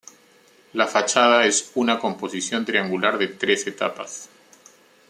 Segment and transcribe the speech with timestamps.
[0.73, 4.29] La fachada es una composición triangular de tres etapas.